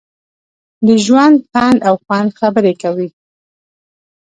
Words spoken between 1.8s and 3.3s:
او خوند خبرې کوي.